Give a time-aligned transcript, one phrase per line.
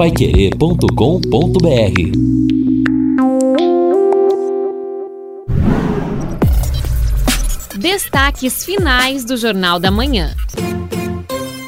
[0.00, 0.88] paiquerê.com.br
[7.76, 10.34] Destaques finais do Jornal da Manhã.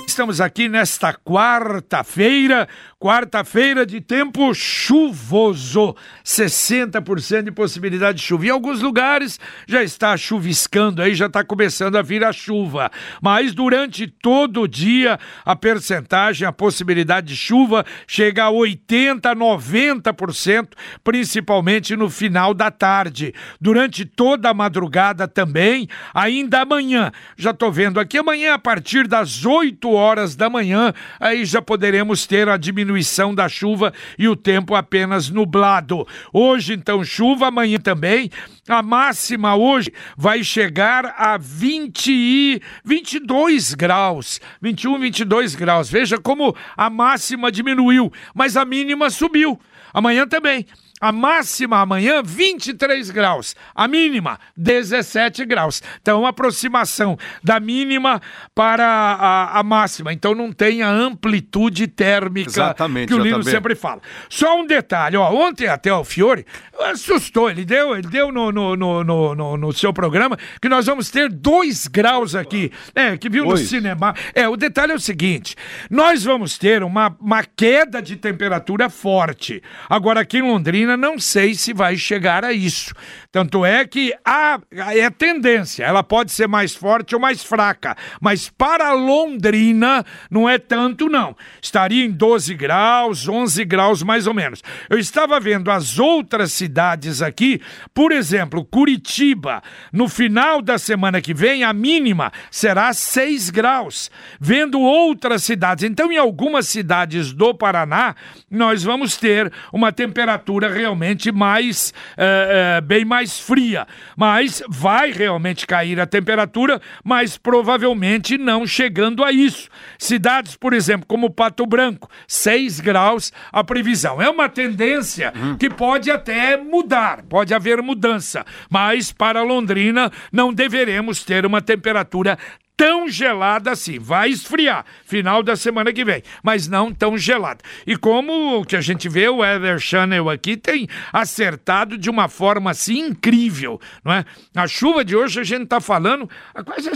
[0.09, 2.67] Estamos aqui nesta quarta-feira,
[3.03, 8.47] quarta-feira de tempo chuvoso, 60% de possibilidade de chuva.
[8.47, 12.93] Em alguns lugares já está chuviscando, aí já está começando a vir a chuva.
[13.21, 20.69] Mas durante todo o dia, a percentagem, a possibilidade de chuva chega a 80%, 90%,
[21.03, 23.35] principalmente no final da tarde.
[23.61, 27.11] Durante toda a madrugada também, ainda amanhã.
[27.37, 32.29] Já estou vendo aqui, amanhã a partir das 8 horas da manhã, aí já poderemos
[32.29, 32.92] ter a diminuição
[33.35, 36.07] da chuva e o tempo apenas nublado.
[36.33, 38.31] Hoje, então, chuva, amanhã também.
[38.69, 45.91] A máxima hoje vai chegar a 20 e 22 graus, 21, 22 graus.
[45.91, 49.59] Veja como a máxima diminuiu, mas a mínima subiu.
[49.93, 50.67] Amanhã também.
[51.03, 53.57] A máxima amanhã, 23 graus.
[53.75, 55.83] A mínima, 17 graus.
[56.01, 58.23] Então, aproximação da mínima
[58.55, 60.13] para a, a máxima.
[60.13, 63.51] Então, não tem a amplitude térmica Exatamente, que o Lino JB.
[63.51, 64.01] sempre fala.
[64.29, 65.31] Só um detalhe, ó.
[65.33, 66.47] Ontem até o Fiore
[66.81, 67.51] assustou.
[67.51, 71.11] Ele deu, ele deu no, no, no, no, no- no seu programa que nós vamos
[71.11, 72.71] ter 2 graus aqui.
[72.95, 73.69] É, que viu no Dois.
[73.69, 74.15] cinema.
[74.35, 75.57] É, o detalhe é o seguinte:
[75.91, 79.63] nós vamos ter uma, uma queda de temperatura forte.
[79.89, 82.95] Agora, aqui em Londrina, não sei se vai chegar a isso.
[83.31, 88.51] Tanto é que há, é tendência, ela pode ser mais forte ou mais fraca, mas
[88.51, 91.35] para Londrina não é tanto, não.
[91.61, 94.63] Estaria em 12 graus, 11 graus mais ou menos.
[94.91, 97.61] Eu estava vendo as outras cidades aqui,
[97.95, 104.11] por exemplo, Curitiba, no final da semana que vem, a mínima será 6 graus.
[104.41, 108.15] Vendo outras cidades, então em algumas cidades do Paraná,
[108.51, 113.87] nós vamos ter uma temperatura realmente mais, eh, eh, bem mais fria.
[114.17, 119.69] Mas vai realmente cair a temperatura, mas provavelmente não chegando a isso.
[119.97, 124.21] Cidades, por exemplo, como Pato Branco, 6 graus a previsão.
[124.21, 131.23] É uma tendência que pode até mudar, pode haver mudança, mas para Londrina não deveremos
[131.23, 132.37] ter uma temperatura
[132.77, 133.99] tão gelada assim.
[133.99, 137.63] Vai esfriar final da semana que vem, mas não tão gelada.
[137.87, 142.29] E como o que a gente vê, o Weather Channel aqui tem acertado de uma
[142.29, 144.25] forma assim incrível, não é?
[144.55, 146.89] A chuva de hoje a gente está falando há quase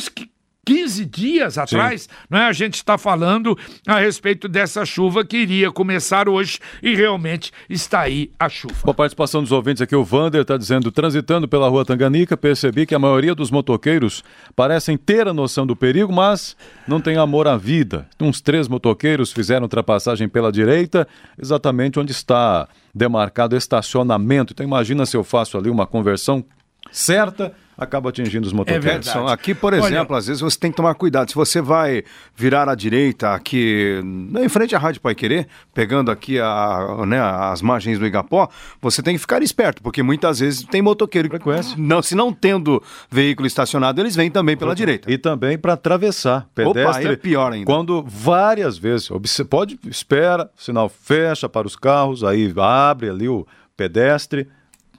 [0.66, 2.46] 15 dias atrás, não é?
[2.48, 3.56] A gente está falando
[3.86, 8.74] a respeito dessa chuva que iria começar hoje e realmente está aí a chuva.
[8.82, 9.94] Boa participação dos ouvintes aqui.
[9.94, 14.24] O Vander está dizendo: transitando pela rua Tanganica, percebi que a maioria dos motoqueiros
[14.56, 16.56] parecem ter a noção do perigo, mas
[16.86, 18.08] não tem amor à vida.
[18.20, 21.06] Uns três motoqueiros fizeram ultrapassagem pela direita,
[21.40, 24.52] exatamente onde está demarcado estacionamento.
[24.52, 26.44] Então, imagina se eu faço ali uma conversão
[26.90, 28.86] certa, acaba atingindo os motoqueiros.
[28.86, 31.28] Edson, aqui, por exemplo, às vezes você tem que tomar cuidado.
[31.28, 32.02] Se você vai
[32.34, 34.00] virar à direita aqui,
[34.40, 38.48] em frente à Rádio Pai Querer, pegando aqui a, né, as margens do Igapó,
[38.80, 41.36] você tem que ficar esperto, porque muitas vezes tem motoqueiro que
[41.76, 45.10] não, se não tendo veículo estacionado, eles vêm também pela direita.
[45.10, 46.46] E também para atravessar.
[46.54, 47.08] Pedestre.
[47.08, 47.66] aí é pior ainda.
[47.66, 53.28] Quando várias vezes, obse- pode, espera, o sinal fecha para os carros, aí abre ali
[53.28, 54.48] o pedestre,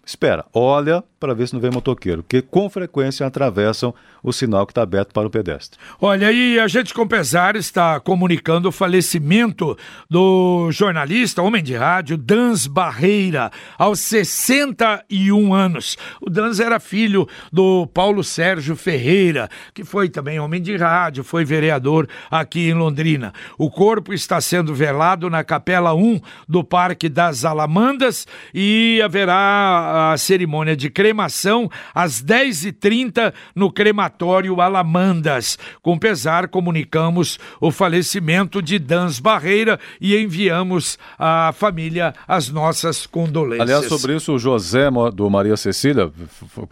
[0.05, 4.71] espera, olha para ver se não vem motoqueiro, que com frequência atravessam o sinal que
[4.71, 5.79] está aberto para o pedestre.
[5.99, 9.77] Olha, e a gente com pesar está comunicando o falecimento
[10.09, 15.97] do jornalista, homem de rádio, Dans Barreira, aos 61 anos.
[16.21, 21.45] O Dans era filho do Paulo Sérgio Ferreira, que foi também homem de rádio, foi
[21.45, 23.33] vereador aqui em Londrina.
[23.57, 30.17] O corpo está sendo velado na Capela 1 do Parque das Alamandas e haverá a
[30.17, 35.57] cerimônia de cremação às 10h30 no crematório Alamandas.
[35.81, 43.61] Com pesar, comunicamos o falecimento de Dans Barreira e enviamos à família as nossas condolências.
[43.61, 46.11] Aliás, sobre isso, o José do Maria Cecília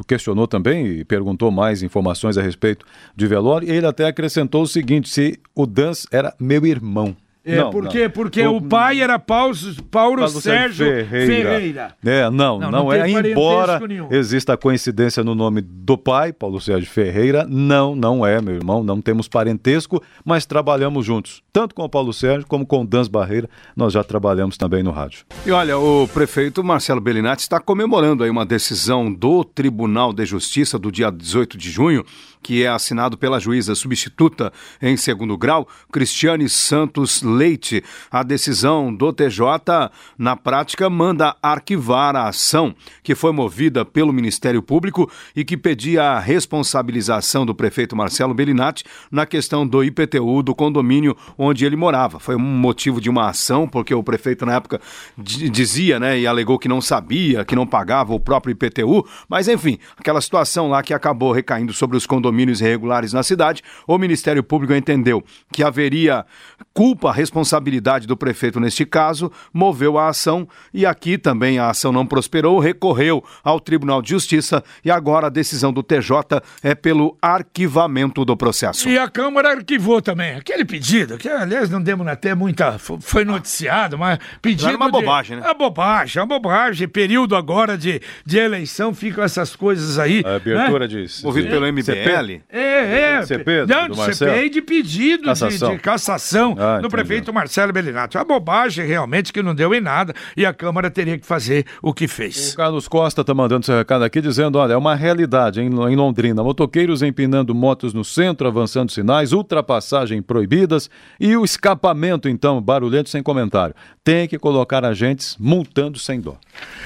[0.05, 2.85] questionou também e perguntou mais informações a respeito
[3.15, 3.71] de velório.
[3.71, 7.15] Ele até acrescentou o seguinte: se o Dans era meu irmão.
[7.45, 7.91] É, Não, por não.
[8.09, 9.55] Porque o, pai era Paulo,
[9.91, 11.95] Paulo, Paulo Sérgio Ferreira.
[12.03, 13.07] É, não, Não, não, não é.
[13.07, 14.07] Embora nenhum.
[14.11, 18.83] exista a coincidência no nome do pai, Paulo Sérgio Ferreira, não, não é, meu irmão,
[18.83, 21.43] não temos parentesco, mas trabalhamos juntos.
[21.53, 24.89] Tanto com o Paulo Sérgio como com o Dans Barreira, nós já trabalhamos também no
[24.89, 25.23] rádio.
[25.45, 30.79] E olha, o prefeito Marcelo Bellinati está comemorando aí uma decisão do Tribunal de Justiça
[30.79, 32.03] do dia 18 de junho
[32.45, 37.83] que é assinado pela juíza substituta em segundo grau, Cristiane Santos Leite.
[38.11, 44.61] A decisão do TJ, na prática, manda arquivar a ação que foi movida pelo Ministério
[44.61, 50.53] Público e que pedia a responsabilização do prefeito Marcelo Bellinati na questão do IPTU do
[50.53, 52.19] condomínio onde ele morava.
[52.19, 54.79] Foi um motivo de uma ação, porque o prefeito na época
[55.17, 59.79] dizia, né, e alegou que não sabia, que não pagava o próprio IPTU, mas enfim,
[59.97, 64.73] aquela situação lá que acabou recaindo sobre os condomínios irregulares na cidade, o Ministério Público
[64.73, 66.25] entendeu que haveria
[66.73, 72.05] culpa, responsabilidade do prefeito neste caso, moveu a ação e aqui também a ação não
[72.05, 78.25] prosperou, recorreu ao Tribunal de Justiça e agora a decisão do TJ é pelo arquivamento
[78.25, 78.89] do processo.
[78.89, 82.77] E a Câmara arquivou também aquele pedido, que aliás não demos até muita.
[82.77, 84.67] Foi noticiado, mas pedido.
[84.67, 85.49] Era uma bobagem, de, né?
[85.49, 86.87] É bobagem, é bobagem.
[86.87, 90.23] Período agora de, de eleição, ficam essas coisas aí.
[90.25, 90.87] A abertura né?
[90.87, 91.25] disso.
[91.25, 92.24] Movido pelo MBL?
[92.49, 93.25] É, é.
[93.25, 95.69] CP, não, do CPI de pedido cassação.
[95.69, 98.17] De, de cassação ah, do prefeito Marcelo Bellinati.
[98.17, 101.93] A bobagem realmente que não deu em nada e a Câmara teria que fazer o
[101.93, 102.53] que fez.
[102.53, 105.95] O Carlos Costa está mandando seu recado aqui dizendo: olha, é uma realidade em, em
[105.95, 106.43] Londrina.
[106.43, 110.89] Motoqueiros empinando motos no centro, avançando sinais, ultrapassagem proibidas
[111.19, 113.75] e o escapamento, então, barulhento sem comentário.
[114.03, 116.37] Tem que colocar agentes multando sem dó.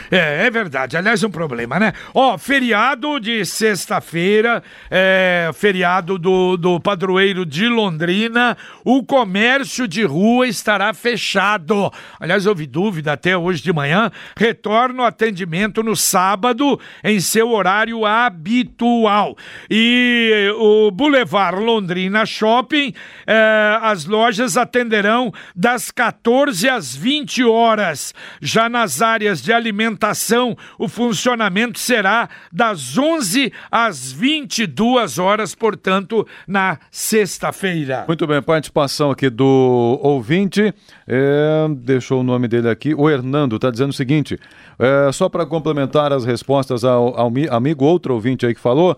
[0.09, 0.97] É, é verdade.
[0.97, 1.93] Aliás, um problema, né?
[2.13, 5.18] Ó, feriado de sexta-feira, é,
[5.53, 11.91] feriado do, do padroeiro de Londrina, o comércio de rua estará fechado.
[12.19, 14.11] Aliás, houve dúvida até hoje de manhã.
[14.37, 19.35] Retorna o atendimento no sábado em seu horário habitual.
[19.69, 22.93] E o Boulevard Londrina Shopping,
[23.25, 28.13] é, as lojas atenderão das 14 às 20 horas.
[28.41, 36.77] Já nas áreas de alimentação, o funcionamento será das 11 às 22 horas, portanto, na
[36.91, 38.05] sexta-feira.
[38.07, 40.73] Muito bem, participação aqui do ouvinte,
[41.07, 44.37] é, deixou o nome dele aqui, o Hernando, está dizendo o seguinte,
[44.77, 48.97] é, só para complementar as respostas ao, ao amigo outro ouvinte aí que falou,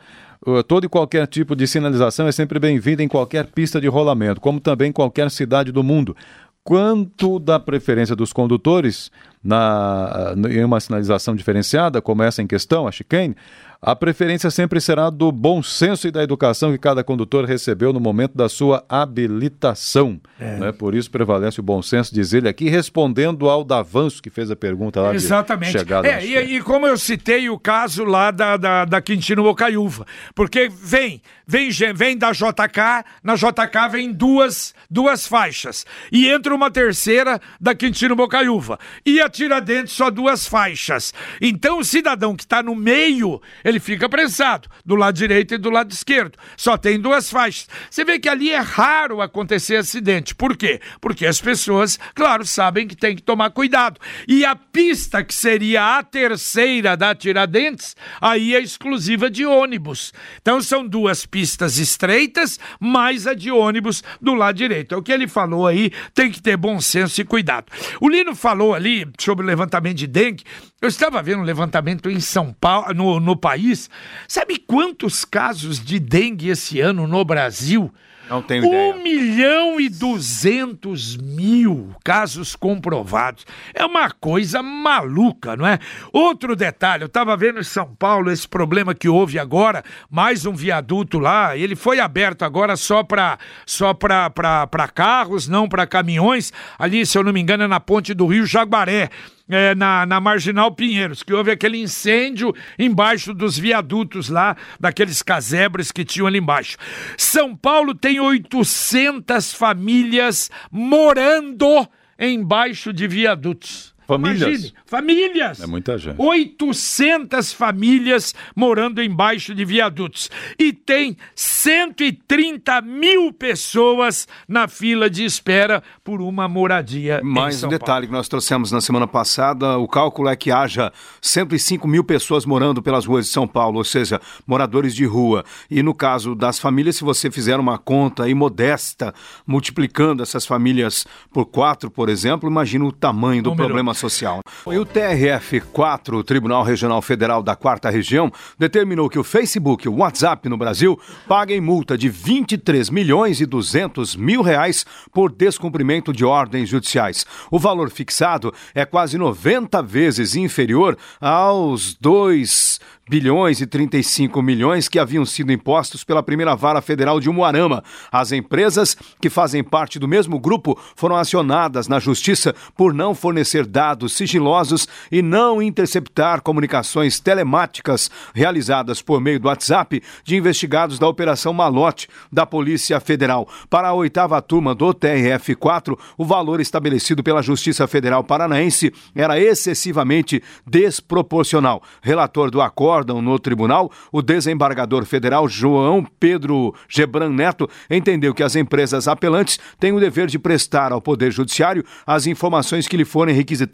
[0.68, 4.60] todo e qualquer tipo de sinalização é sempre bem-vindo em qualquer pista de rolamento, como
[4.60, 6.16] também em qualquer cidade do mundo.
[6.63, 9.12] Quanto da preferência dos condutores
[9.44, 13.36] na, em uma sinalização diferenciada, como essa em questão, a chicane,
[13.83, 18.00] a preferência sempre será do bom senso e da educação que cada condutor recebeu no
[18.00, 20.22] momento da sua habilitação.
[20.39, 20.57] É.
[20.57, 20.72] Né?
[20.72, 24.56] Por isso prevalece o bom senso, diz ele aqui, respondendo ao Davanço, que fez a
[24.56, 25.72] pergunta lá Exatamente.
[25.72, 26.07] de chegada.
[26.07, 30.06] É, e, e, como eu citei o caso lá da, da, da Quintino Bocaiúva,
[30.36, 36.69] porque vem, vem, vem da JK, na JK vem duas, duas faixas, e entra uma
[36.69, 41.12] terceira da Quintino Bocaiúva, e a Tiradentes só duas faixas.
[41.42, 45.69] Então o cidadão que está no meio, ele fica prensado, do lado direito e do
[45.69, 46.38] lado esquerdo.
[46.56, 47.68] Só tem duas faixas.
[47.89, 50.35] Você vê que ali é raro acontecer acidente.
[50.35, 50.79] Por quê?
[51.00, 54.00] Porque as pessoas, claro, sabem que tem que tomar cuidado.
[54.27, 60.13] E a pista que seria a terceira da Tiradentes, aí é exclusiva de ônibus.
[60.41, 64.94] Então são duas pistas estreitas, mais a de ônibus do lado direito.
[64.94, 67.71] É o que ele falou aí, tem que ter bom senso e cuidado.
[68.00, 70.44] O Lino falou ali sobre o levantamento de dengue.
[70.81, 73.88] Eu estava vendo um levantamento em São Paulo, no, no país.
[74.28, 77.94] Sabe quantos casos de dengue esse ano no Brasil?
[78.28, 78.95] Não tenho ideia.
[78.95, 83.45] 1 milhão e 200 mil casos comprovados.
[83.75, 85.77] É uma coisa maluca, não é?
[86.12, 90.53] Outro detalhe, eu estava vendo em São Paulo esse problema que houve agora, mais um
[90.53, 96.51] viaduto lá, ele foi aberto agora só para só para carros, não para caminhões.
[96.79, 99.10] Ali, se eu não me engano, é na ponte do Rio Jaguaré
[99.51, 105.91] é, na, na Marginal Pinheiros, que houve aquele incêndio embaixo dos viadutos lá, daqueles casebres
[105.91, 106.77] que tinham ali embaixo.
[107.17, 113.93] São Paulo tem 800 famílias morando embaixo de viadutos.
[114.08, 114.41] Famílias?
[114.41, 115.62] Imagine, famílias!
[115.62, 116.15] É muita gente.
[116.17, 120.29] 800 famílias morando embaixo de viadutos.
[120.60, 127.22] E tem 130 mil pessoas na fila de espera por uma moradia.
[127.24, 128.08] Mais um detalhe Paulo.
[128.08, 130.91] que nós trouxemos na semana passada: o cálculo é que haja
[131.22, 135.43] 105 mil pessoas morando pelas ruas de São Paulo, ou seja, moradores de rua.
[135.70, 139.13] E no caso das famílias, se você fizer uma conta aí modesta,
[139.46, 143.67] multiplicando essas famílias por quatro, por exemplo, imagina o tamanho do Número.
[143.67, 144.41] problema social.
[144.67, 149.89] E o TRF4, o Tribunal Regional Federal da Quarta Região, determinou que o Facebook e
[149.89, 156.12] o WhatsApp no Brasil paguem multa de 23 milhões e 200 mil reais por descumprimento
[156.12, 157.25] de ordens judiciais.
[157.50, 162.79] O valor fixado é quase 90 vezes inferior aos 2
[163.12, 167.84] bilhões e 35 milhões que haviam sido impostos pela primeira vara federal de Umuarama.
[168.10, 173.65] As empresas que fazem parte do mesmo grupo foram acionadas na justiça por não fornecer
[173.65, 181.07] dados sigilosos e não interceptar comunicações telemáticas realizadas por meio do WhatsApp de investigados da
[181.07, 183.47] Operação Malote da Polícia Federal.
[183.69, 190.43] Para a oitava turma do TRF4, o valor estabelecido pela Justiça Federal Paranaense era excessivamente
[190.67, 191.81] desproporcional.
[192.01, 198.55] Relator do acórdão no tribunal, o desembargador federal João Pedro Gebran Neto entendeu que as
[198.55, 203.33] empresas apelantes têm o dever de prestar ao Poder Judiciário as informações que lhe forem
[203.33, 203.71] requisitadas.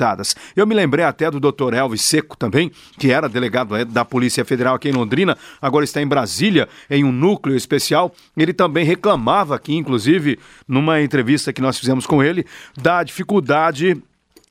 [0.56, 4.46] Eu me lembrei até do doutor Elvis Seco também, que era delegado é, da Polícia
[4.46, 8.14] Federal aqui em Londrina, agora está em Brasília, em um núcleo especial.
[8.36, 12.46] Ele também reclamava aqui, inclusive, numa entrevista que nós fizemos com ele,
[12.78, 14.02] da dificuldade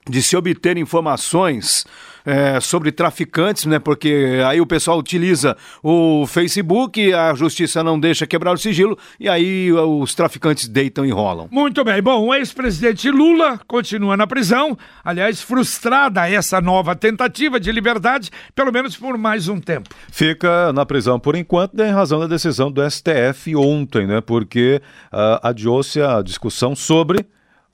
[0.08, 1.84] de se obter informações
[2.26, 3.78] é, sobre traficantes, né?
[3.78, 9.28] Porque aí o pessoal utiliza o Facebook, a justiça não deixa quebrar o sigilo e
[9.28, 11.48] aí os traficantes deitam e rolam.
[11.50, 12.02] Muito bem.
[12.02, 14.76] Bom, o ex-presidente Lula continua na prisão.
[15.04, 19.88] Aliás, frustrada essa nova tentativa de liberdade, pelo menos por mais um tempo.
[20.10, 24.20] Fica na prisão por enquanto, em razão da decisão do STF ontem, né?
[24.20, 27.24] Porque uh, adiou-se a discussão sobre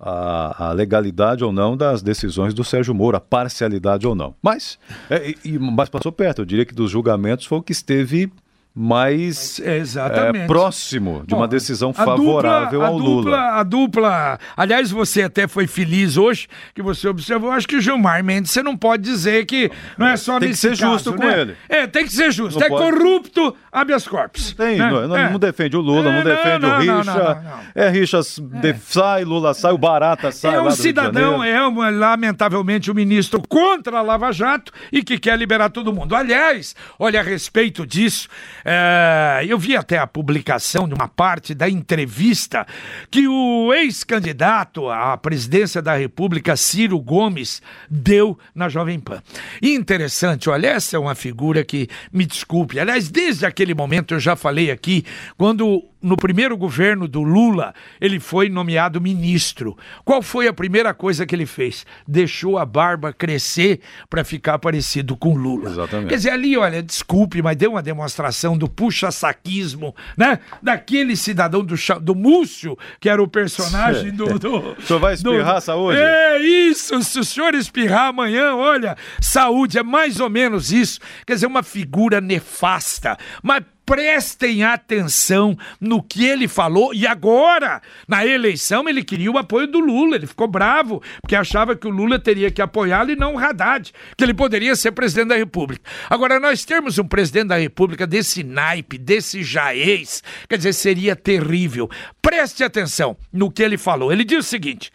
[0.03, 4.35] a, a, legalidade ou não das decisões do Sérgio Moro, a parcialidade ou não.
[4.43, 4.79] Mas,
[5.09, 8.31] é, e, mas passou perto, eu diria que dos julgamentos foi o que esteve
[8.75, 13.39] mais é, é, próximo de Bom, uma decisão favorável dupla, ao dupla, Lula.
[13.59, 17.51] A dupla, aliás, você até foi feliz hoje que você observou.
[17.51, 20.69] Acho que o Gilmar Mendes você não pode dizer que não é só tem nesse
[20.71, 21.17] que ser caso, justo né?
[21.19, 21.57] com ele.
[21.69, 22.59] É, tem que ser justo.
[22.59, 22.97] Não é pode...
[22.97, 24.53] corrupto, habeas corpus.
[24.55, 24.91] Tem, né?
[24.91, 25.31] não, é.
[25.31, 27.65] não, defende o Lula, não, é, defende o Richa.
[27.75, 28.75] É Richa é.
[28.81, 30.55] sai, Lula sai, o Barata sai.
[30.55, 35.37] É um cidadão, é uma, lamentavelmente um ministro contra a Lava Jato e que quer
[35.39, 36.17] liberar todo mundo.
[36.17, 38.31] Aliás, olha a respeito disso.
[38.65, 42.67] É, eu vi até a publicação de uma parte da entrevista
[43.11, 49.23] que o ex-candidato à presidência da República, Ciro Gomes, deu na Jovem Pan.
[49.63, 54.37] Interessante, olha, essa é uma figura que, me desculpe, aliás, desde aquele momento eu já
[54.37, 55.05] falei aqui,
[55.37, 59.77] quando no primeiro governo do Lula, ele foi nomeado ministro.
[60.05, 61.87] Qual foi a primeira coisa que ele fez?
[62.07, 63.81] Deixou a barba crescer
[64.11, 65.71] para ficar parecido com Lula.
[65.71, 66.09] Exatamente.
[66.09, 70.41] Quer dizer, ali, olha, desculpe, mas deu uma demonstração do puxa-saquismo, né?
[70.63, 74.39] Daquele cidadão do, do Múcio, que era o personagem do.
[74.39, 75.61] do o senhor vai espirrar do...
[75.61, 75.99] saúde?
[75.99, 81.01] É isso, se o senhor espirrar amanhã, olha, saúde, é mais ou menos isso.
[81.27, 86.95] Quer dizer, uma figura nefasta, mas prestem atenção no que ele falou.
[86.95, 90.17] E agora, na eleição, ele queria o apoio do Lula.
[90.17, 93.93] Ele ficou bravo, porque achava que o Lula teria que apoiá-lo e não o Haddad,
[94.17, 95.83] que ele poderia ser presidente da República.
[96.09, 101.91] Agora, nós termos um presidente da República desse naipe, desse jaez, quer dizer, seria terrível.
[102.23, 104.11] Preste atenção no que ele falou.
[104.11, 104.91] Ele diz o seguinte.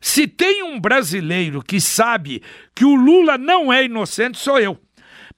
[0.00, 2.42] Se tem um brasileiro que sabe
[2.74, 4.76] que o Lula não é inocente, sou eu.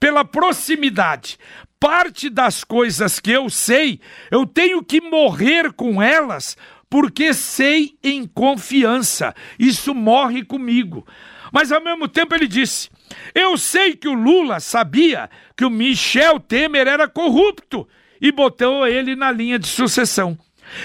[0.00, 1.36] Pela proximidade,
[1.82, 3.98] parte das coisas que eu sei,
[4.30, 6.56] eu tenho que morrer com elas,
[6.88, 9.34] porque sei em confiança.
[9.58, 11.04] Isso morre comigo.
[11.52, 12.88] Mas ao mesmo tempo ele disse:
[13.34, 17.88] Eu sei que o Lula sabia que o Michel Temer era corrupto
[18.20, 20.38] e botou ele na linha de sucessão.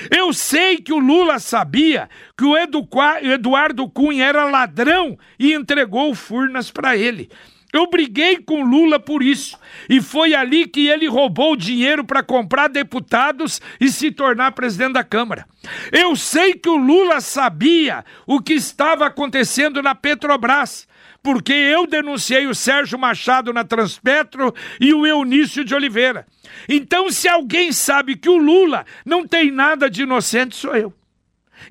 [0.10, 6.72] Eu sei que o Lula sabia que o Eduardo Cunha era ladrão e entregou Furnas
[6.72, 7.30] para ele.
[7.74, 9.58] Eu briguei com Lula por isso.
[9.90, 15.04] E foi ali que ele roubou dinheiro para comprar deputados e se tornar presidente da
[15.04, 15.46] Câmara.
[15.92, 20.88] Eu sei que o Lula sabia o que estava acontecendo na Petrobras,
[21.22, 26.26] porque eu denunciei o Sérgio Machado na Transpetro e o Eunício de Oliveira.
[26.70, 30.94] Então, se alguém sabe que o Lula não tem nada de inocente, sou eu.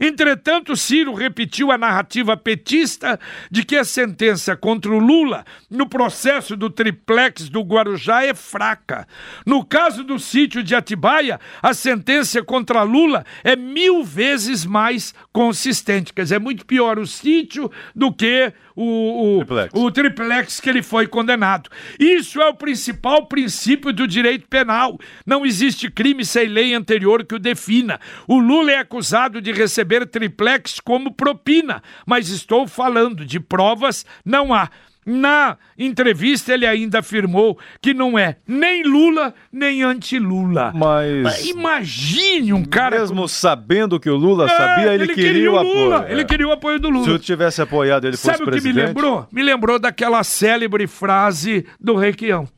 [0.00, 3.18] Entretanto, Ciro repetiu a narrativa petista
[3.50, 9.06] de que a sentença contra o Lula no processo do triplex do Guarujá é fraca.
[9.44, 16.12] No caso do sítio de Atibaia, a sentença contra Lula é mil vezes mais consistente.
[16.12, 19.72] Quer dizer, é muito pior o sítio do que o, o, triplex.
[19.74, 21.70] o triplex que ele foi condenado.
[21.98, 24.98] Isso é o principal princípio do direito penal.
[25.24, 27.98] Não existe crime sem lei anterior que o defina.
[28.28, 34.04] O Lula é acusado de receber receber triplex como propina, mas estou falando de provas,
[34.24, 34.68] não há.
[35.06, 40.72] Na entrevista, ele ainda afirmou que não é nem Lula, nem anti-Lula.
[40.74, 41.46] Mas.
[41.46, 42.98] Imagine um cara.
[42.98, 45.96] Mesmo como- sabendo que o Lula É, sabia, ele, queria, o Lula.
[45.98, 46.12] apoio.
[46.12, 46.24] Ele É.
[46.24, 47.04] queria o apoio do Lula.
[47.04, 48.86] Se eu tivesse apoiado ele fosse Sabe o que me presidente.
[48.86, 49.28] lembrou?
[49.30, 52.48] Me lembrou daquela célebre frase do Requião.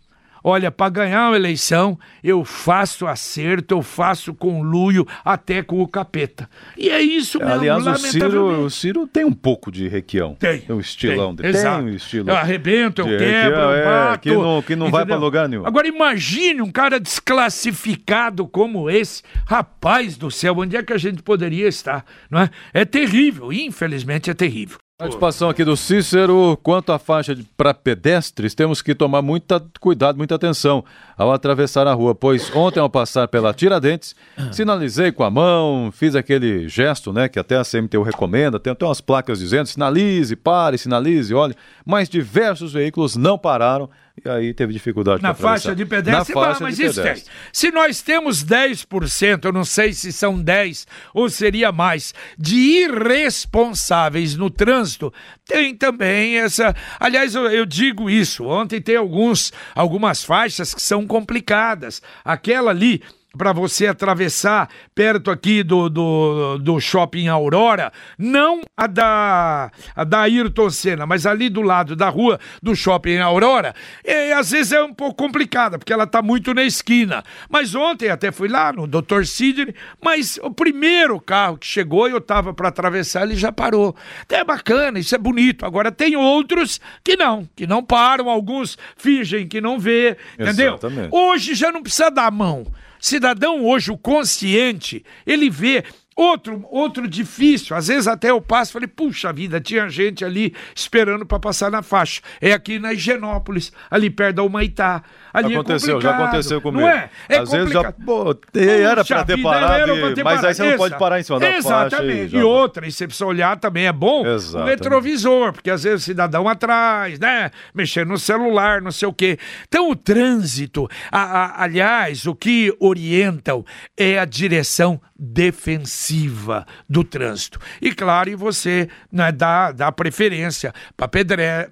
[0.43, 6.49] Olha, para ganhar uma eleição, eu faço acerto, eu faço conluio até com o capeta.
[6.77, 10.35] E é isso mesmo, Aliás, o Ciro, o Ciro tem um pouco de requião.
[10.35, 10.63] Tem.
[10.69, 11.59] O estilão tem, dele.
[11.59, 11.83] exato.
[11.85, 12.31] Tem o estilo.
[12.31, 14.21] Eu arrebento, eu de quebro, requião, eu é, bato.
[14.21, 15.67] que não- que não vai pra lugar nenhum.
[15.67, 19.23] Agora imagine um cara desclassificado como esse.
[19.47, 22.05] Rapaz do céu, onde é que a gente poderia estar?
[22.31, 22.51] Não é?
[22.73, 24.79] é terrível, infelizmente é terrível.
[25.01, 26.59] Participação aqui do Cícero.
[26.61, 30.85] Quanto à faixa para pedestres, temos que tomar muita cuidado, muita atenção
[31.17, 34.17] ao atravessar a rua, pois ontem, ao passar pela Tiradentes,
[34.51, 38.85] sinalizei com a mão, fiz aquele gesto, né, que até a CMTU recomenda, tem até
[38.85, 41.55] umas placas dizendo sinalize, pare, sinalize, olhe,
[41.87, 43.89] mas diversos veículos não pararam
[44.25, 47.05] e aí teve dificuldade Na faixa de pedestre, Na faixa mas de isso tem.
[47.05, 47.33] pedestre.
[47.53, 54.35] Se nós temos 10%, eu não sei se são 10 ou seria mais, de irresponsáveis
[54.37, 55.13] no trânsito,
[55.47, 56.75] tem também essa.
[56.99, 58.45] Aliás, eu, eu digo isso.
[58.45, 62.03] Ontem tem alguns, algumas faixas que são complicadas.
[62.25, 63.03] Aquela ali.
[63.37, 70.21] Para você atravessar perto aqui do, do, do shopping Aurora, não a da, a da
[70.23, 74.83] Ayrton Senna, mas ali do lado da rua do shopping Aurora, é, às vezes é
[74.83, 77.23] um pouco complicada, porque ela está muito na esquina.
[77.51, 79.25] Mas ontem até fui lá no Dr.
[79.25, 83.95] Sidney, mas o primeiro carro que chegou, eu estava para atravessar, ele já parou.
[84.25, 85.67] Então é bacana, isso é bonito.
[85.67, 90.77] Agora tem outros que não, que não param, alguns fingem que não vê, entendeu?
[90.77, 91.15] Exatamente.
[91.15, 92.67] Hoje já não precisa dar a mão.
[93.01, 95.85] Cidadão hoje, o consciente, ele vê
[96.19, 97.77] outro, outro difícil.
[97.77, 101.71] Às vezes até eu passo e falei, puxa vida, tinha gente ali esperando para passar
[101.71, 102.21] na faixa.
[102.41, 105.03] É aqui na Higienópolis, ali perto da Humaitá.
[105.33, 106.29] Ali Aconteceu, é já complicado.
[106.29, 106.81] aconteceu comigo.
[106.83, 107.11] Não é?
[107.29, 108.05] É Às vezes já, complicado.
[108.05, 110.55] pô, era Puxa pra ter parado, e- ter mas aí parado.
[110.55, 111.59] você não pode parar em cima da faixa.
[111.59, 112.29] Exatamente.
[112.33, 114.71] já- E outra, e você precisa olhar também, é bom o Exatamente.
[114.71, 117.51] retrovisor, porque às vezes o cidadão atrás, né?
[117.75, 119.39] Mexendo no celular, não sei o quê.
[119.69, 123.65] Então o trânsito, a- a- aliás, o que orientam
[123.97, 127.59] é a direção defensiva do trânsito.
[127.83, 131.09] E claro, e você né, dá, dá preferência para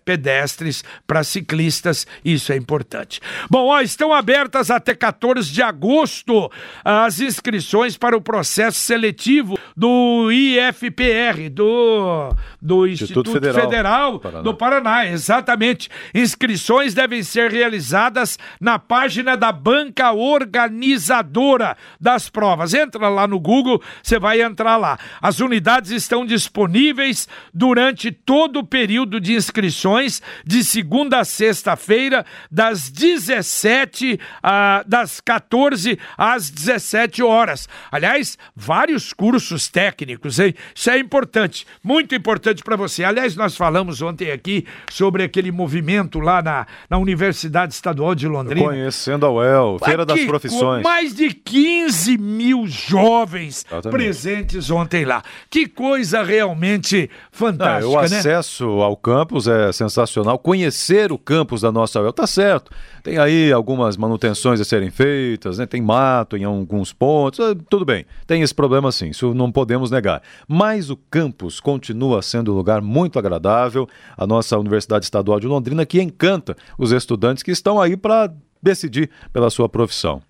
[0.05, 3.21] pedestres, para ciclistas, isso é importante.
[3.49, 6.51] Bom, ó, estão abertas até 14 de agosto
[6.85, 14.43] as inscrições para o processo seletivo do IFPR, do, do Instituto, Federal Federal, Paraná.
[14.43, 15.89] do Paraná, exatamente.
[16.15, 22.75] Inscrições devem ser realizadas na página da banca organizadora das provas.
[22.75, 24.99] Entra lá no Google, você vai entrar lá.
[25.21, 32.91] As unidades estão disponíveis durante todo o período de inscrições, de segunda a sexta-feira, das
[32.91, 37.69] 17 a, das 14 às 17 horas.
[37.91, 40.55] Aliás, vários cursos técnicos, hein?
[40.75, 43.05] Isso é importante, muito importante para você.
[43.05, 48.67] Aliás, nós falamos ontem aqui sobre aquele movimento lá na, na Universidade Estadual de Londrina.
[48.67, 50.83] Conhecendo a UEL, Feira das Profissões.
[50.83, 53.91] Mais de 15 mil jovens Exatamente.
[53.91, 55.23] presentes ontem lá.
[55.51, 58.19] Que coisa realmente Não, fantástica, o né?
[58.19, 60.39] acesso ao campus é sensacional.
[60.39, 62.71] Conhecer o campus da nossa UEL, tá certo.
[63.03, 65.67] Tem aí algumas manutenções a serem feitas, né?
[65.67, 68.05] tem mato em alguns pontos, ah, tudo bem.
[68.27, 70.23] Tem esse problema sim, isso não podemos negar.
[70.49, 73.89] Mas o campus continua sendo um lugar muito agradável.
[74.17, 79.11] A nossa Universidade Estadual de Londrina que encanta os estudantes que estão aí para decidir
[79.33, 80.21] pela sua profissão.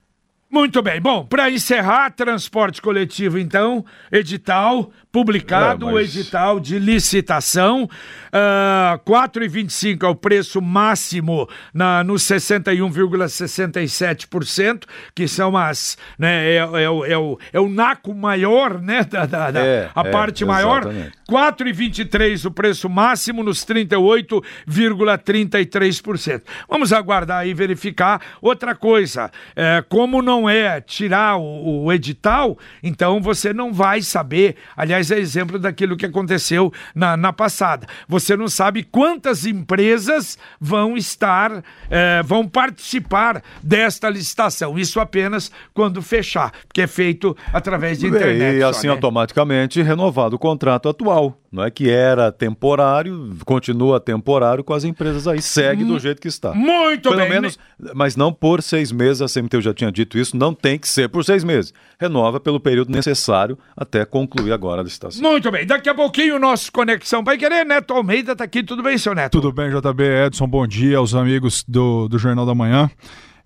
[0.50, 1.00] Muito bem.
[1.00, 7.88] Bom, para encerrar, transporte coletivo, então, edital publicado, É, o mas- edital de licitação.
[8.30, 15.96] ah, R$ 4,25 é o preço máximo na, no 61,67%, que são as.
[16.18, 19.04] Né, é, é o- é o, é o naco maior, né?
[19.04, 20.80] Da, da- da- É, a é, parte maior.
[20.82, 21.12] exatamente.
[21.26, 26.42] 4,23 o preço máximo nos 38,33%.
[26.68, 28.20] Vamos aguardar e verificar.
[28.42, 34.56] Outra coisa, é, como não é tirar o, o edital, então você não vai saber.
[34.76, 37.86] Aliás, é exemplo daquilo que aconteceu na, na passada.
[38.08, 44.78] Você não sabe quantas empresas vão estar, é, vão participar desta licitação.
[44.78, 48.56] Isso apenas quando fechar, porque é feito através de internet.
[48.56, 48.92] E só, assim né?
[48.92, 55.26] automaticamente renovado o contrato atual, não é que era temporário, continua temporário com as empresas
[55.26, 56.52] aí, segue do jeito que está.
[56.52, 57.30] Muito Pelo bem.
[57.30, 57.58] menos,
[57.94, 61.08] mas não por seis meses, a CMTU já tinha dito isso, não tem que ser
[61.08, 61.72] por seis meses.
[61.98, 64.95] Renova pelo período necessário até concluir agora a licitação.
[64.96, 65.22] Licitação.
[65.22, 67.64] Muito bem, daqui a pouquinho o nosso Conexão vai querer.
[67.64, 69.32] Neto Almeida tá aqui, tudo bem, seu Neto?
[69.32, 72.90] Tudo bem, JB Edson, bom dia aos amigos do, do Jornal da Manhã.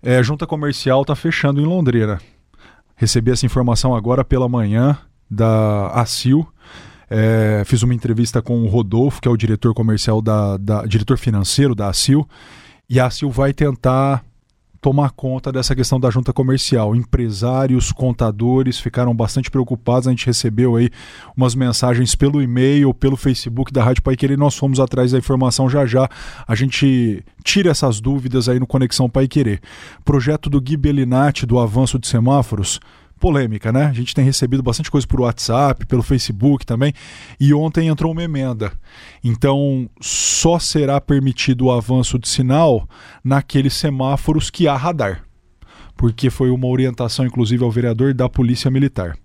[0.01, 2.19] É, junta comercial tá fechando em Londrina.
[2.95, 4.97] Recebi essa informação agora pela manhã
[5.29, 6.47] da ACIL.
[7.09, 11.17] É, fiz uma entrevista com o Rodolfo, que é o diretor comercial da, da diretor
[11.17, 12.27] financeiro da ACIL,
[12.89, 14.23] e a ACIL vai tentar
[14.81, 16.95] tomar conta dessa questão da junta comercial.
[16.95, 20.07] Empresários, contadores ficaram bastante preocupados.
[20.07, 20.89] A gente recebeu aí
[21.37, 24.37] umas mensagens pelo e-mail, pelo Facebook da Rádio Pai Querer.
[24.37, 26.09] Nós fomos atrás da informação já já.
[26.47, 29.61] A gente tira essas dúvidas aí no Conexão Pai Querer.
[30.03, 32.79] Projeto do Gui Bellinati do avanço de semáforos
[33.21, 33.85] polêmica, né?
[33.85, 36.91] A gente tem recebido bastante coisa por WhatsApp, pelo Facebook também,
[37.39, 38.73] e ontem entrou uma emenda.
[39.23, 42.89] Então, só será permitido o avanço de sinal
[43.23, 45.23] naqueles semáforos que há radar.
[45.95, 49.15] Porque foi uma orientação, inclusive, ao vereador da Polícia Militar.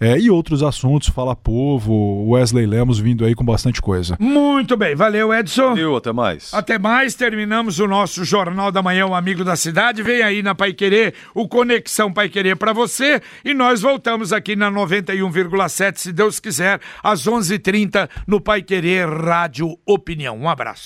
[0.00, 4.16] É, e outros assuntos, Fala Povo, Wesley Lemos vindo aí com bastante coisa.
[4.18, 5.68] Muito bem, valeu, Edson.
[5.68, 6.52] Valeu, até mais.
[6.52, 10.02] Até mais, terminamos o nosso Jornal da Manhã, o Amigo da Cidade.
[10.02, 13.22] Vem aí na Pai Querer, o Conexão Pai Querer para você.
[13.44, 19.78] E nós voltamos aqui na 91,7, se Deus quiser, às 11h30 no Pai Querer Rádio
[19.86, 20.36] Opinião.
[20.36, 20.82] Um abraço.